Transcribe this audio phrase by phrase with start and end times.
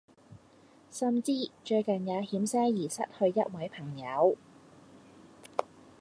[0.89, 4.35] 甚至最近也險些兒失去一位朋友